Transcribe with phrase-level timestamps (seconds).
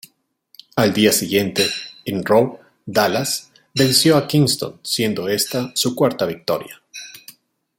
[0.77, 1.63] Al día siguiente
[2.05, 2.57] en Raw,
[2.87, 6.81] Dallas venció a Kingston, siendo esta su cuarta victoria.